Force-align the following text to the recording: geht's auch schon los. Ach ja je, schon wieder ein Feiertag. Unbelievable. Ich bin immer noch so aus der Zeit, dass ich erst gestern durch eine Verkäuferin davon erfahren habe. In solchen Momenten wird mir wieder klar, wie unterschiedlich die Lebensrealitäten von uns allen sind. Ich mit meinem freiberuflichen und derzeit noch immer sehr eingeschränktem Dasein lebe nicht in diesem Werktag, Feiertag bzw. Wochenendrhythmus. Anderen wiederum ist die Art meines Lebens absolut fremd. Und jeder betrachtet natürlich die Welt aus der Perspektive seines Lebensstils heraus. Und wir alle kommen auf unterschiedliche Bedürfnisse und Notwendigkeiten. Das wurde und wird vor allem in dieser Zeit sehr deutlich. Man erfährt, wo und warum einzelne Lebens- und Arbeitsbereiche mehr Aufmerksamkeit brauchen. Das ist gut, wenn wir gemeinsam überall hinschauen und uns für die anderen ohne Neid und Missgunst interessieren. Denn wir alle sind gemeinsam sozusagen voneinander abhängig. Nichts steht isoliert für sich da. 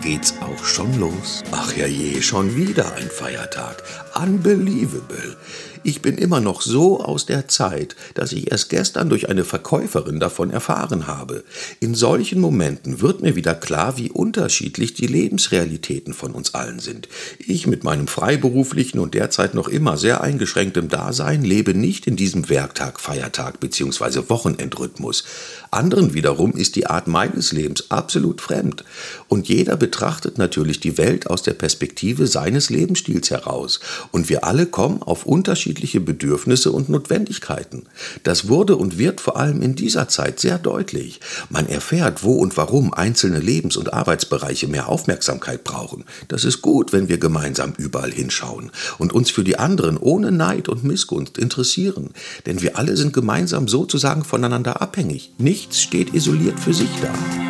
geht's 0.00 0.34
auch 0.40 0.64
schon 0.64 0.98
los. 0.98 1.42
Ach 1.50 1.76
ja 1.76 1.86
je, 1.86 2.20
schon 2.22 2.56
wieder 2.56 2.94
ein 2.94 3.08
Feiertag. 3.10 3.82
Unbelievable. 4.14 5.36
Ich 5.84 6.02
bin 6.02 6.18
immer 6.18 6.40
noch 6.40 6.60
so 6.60 7.00
aus 7.00 7.26
der 7.26 7.48
Zeit, 7.48 7.94
dass 8.14 8.32
ich 8.32 8.50
erst 8.50 8.68
gestern 8.68 9.08
durch 9.08 9.28
eine 9.28 9.44
Verkäuferin 9.44 10.20
davon 10.20 10.50
erfahren 10.50 11.06
habe. 11.06 11.44
In 11.80 11.94
solchen 11.94 12.40
Momenten 12.40 13.00
wird 13.00 13.22
mir 13.22 13.36
wieder 13.36 13.54
klar, 13.54 13.96
wie 13.96 14.10
unterschiedlich 14.10 14.94
die 14.94 15.06
Lebensrealitäten 15.06 16.14
von 16.14 16.32
uns 16.32 16.54
allen 16.54 16.80
sind. 16.80 17.08
Ich 17.38 17.66
mit 17.66 17.84
meinem 17.84 18.08
freiberuflichen 18.08 19.00
und 19.00 19.14
derzeit 19.14 19.54
noch 19.54 19.68
immer 19.68 19.96
sehr 19.96 20.20
eingeschränktem 20.20 20.88
Dasein 20.88 21.42
lebe 21.42 21.74
nicht 21.74 22.06
in 22.06 22.16
diesem 22.16 22.48
Werktag, 22.48 23.00
Feiertag 23.00 23.60
bzw. 23.60 24.28
Wochenendrhythmus. 24.28 25.24
Anderen 25.70 26.14
wiederum 26.14 26.52
ist 26.52 26.76
die 26.76 26.86
Art 26.86 27.06
meines 27.06 27.52
Lebens 27.52 27.90
absolut 27.90 28.40
fremd. 28.40 28.84
Und 29.28 29.48
jeder 29.48 29.76
betrachtet 29.88 30.36
natürlich 30.36 30.80
die 30.80 30.98
Welt 30.98 31.30
aus 31.30 31.42
der 31.42 31.54
Perspektive 31.54 32.26
seines 32.26 32.68
Lebensstils 32.68 33.30
heraus. 33.30 33.80
Und 34.12 34.28
wir 34.28 34.44
alle 34.44 34.66
kommen 34.66 35.02
auf 35.02 35.24
unterschiedliche 35.24 35.98
Bedürfnisse 35.98 36.72
und 36.72 36.90
Notwendigkeiten. 36.90 37.84
Das 38.22 38.48
wurde 38.48 38.76
und 38.76 38.98
wird 38.98 39.22
vor 39.22 39.38
allem 39.38 39.62
in 39.62 39.76
dieser 39.76 40.06
Zeit 40.10 40.40
sehr 40.40 40.58
deutlich. 40.58 41.20
Man 41.48 41.66
erfährt, 41.66 42.22
wo 42.22 42.34
und 42.34 42.58
warum 42.58 42.92
einzelne 42.92 43.40
Lebens- 43.40 43.78
und 43.78 43.94
Arbeitsbereiche 43.94 44.68
mehr 44.68 44.90
Aufmerksamkeit 44.90 45.64
brauchen. 45.64 46.04
Das 46.28 46.44
ist 46.44 46.60
gut, 46.60 46.92
wenn 46.92 47.08
wir 47.08 47.16
gemeinsam 47.16 47.72
überall 47.78 48.12
hinschauen 48.12 48.70
und 48.98 49.14
uns 49.14 49.30
für 49.30 49.42
die 49.42 49.58
anderen 49.58 49.96
ohne 49.96 50.30
Neid 50.30 50.68
und 50.68 50.84
Missgunst 50.84 51.38
interessieren. 51.38 52.10
Denn 52.44 52.60
wir 52.60 52.76
alle 52.76 52.94
sind 52.98 53.14
gemeinsam 53.14 53.68
sozusagen 53.68 54.22
voneinander 54.22 54.82
abhängig. 54.82 55.32
Nichts 55.38 55.80
steht 55.80 56.12
isoliert 56.12 56.60
für 56.60 56.74
sich 56.74 56.90
da. 57.00 57.47